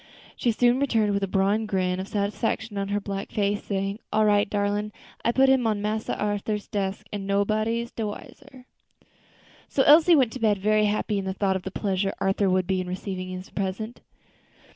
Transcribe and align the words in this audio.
She 0.35 0.51
soon 0.51 0.79
returned 0.79 1.13
with 1.13 1.21
a 1.21 1.27
broad 1.27 1.67
grin 1.67 1.99
of 1.99 2.07
satisfaction 2.07 2.75
on 2.79 2.87
her 2.87 2.99
black 2.99 3.29
face, 3.31 3.63
saying, 3.63 3.99
"All 4.11 4.25
right, 4.25 4.49
darlin', 4.49 4.91
I 5.23 5.31
put 5.31 5.47
him 5.47 5.67
on 5.67 5.79
Massa 5.79 6.17
Arthur's 6.17 6.67
desk, 6.67 7.05
an' 7.13 7.27
nobody 7.27 7.87
de 7.95 8.07
wiser." 8.07 8.65
So 9.69 9.83
Elsie 9.83 10.15
went 10.15 10.31
to 10.31 10.39
bed 10.39 10.57
very 10.57 10.85
happy 10.85 11.19
in 11.19 11.25
the 11.25 11.35
thought 11.35 11.55
of 11.55 11.61
the 11.61 11.69
pleasure 11.69 12.15
Arthur 12.19 12.49
would 12.49 12.67
have 12.71 12.79
in 12.79 12.87
receiving 12.87 13.31
her 13.43 13.51
present. 13.53 14.01